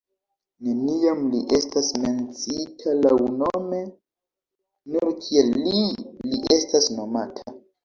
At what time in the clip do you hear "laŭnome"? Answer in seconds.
3.03-3.83